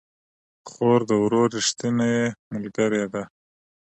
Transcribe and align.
خور 0.69 0.99
د 1.09 1.11
ورور 1.23 1.47
ريښتينې 1.55 2.13
ملګرې 2.53 3.05
ده 3.13 3.23